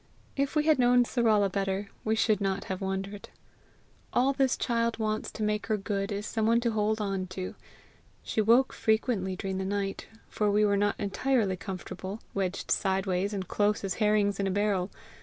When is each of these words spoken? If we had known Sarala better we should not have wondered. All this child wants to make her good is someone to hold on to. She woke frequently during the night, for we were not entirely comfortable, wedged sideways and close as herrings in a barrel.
If 0.35 0.55
we 0.55 0.63
had 0.63 0.79
known 0.79 1.03
Sarala 1.05 1.51
better 1.51 1.89
we 2.03 2.15
should 2.15 2.41
not 2.41 2.63
have 2.63 2.81
wondered. 2.81 3.29
All 4.11 4.33
this 4.33 4.57
child 4.57 4.97
wants 4.97 5.29
to 5.33 5.43
make 5.43 5.67
her 5.67 5.77
good 5.77 6.11
is 6.11 6.25
someone 6.25 6.59
to 6.61 6.71
hold 6.71 6.99
on 6.99 7.27
to. 7.27 7.53
She 8.23 8.41
woke 8.41 8.73
frequently 8.73 9.35
during 9.35 9.59
the 9.59 9.63
night, 9.63 10.07
for 10.27 10.49
we 10.49 10.65
were 10.65 10.75
not 10.75 10.99
entirely 10.99 11.55
comfortable, 11.55 12.19
wedged 12.33 12.71
sideways 12.71 13.31
and 13.31 13.47
close 13.47 13.83
as 13.83 13.93
herrings 14.01 14.39
in 14.39 14.47
a 14.47 14.49
barrel. 14.49 14.89